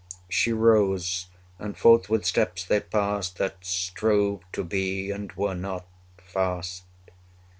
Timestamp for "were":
5.33-5.53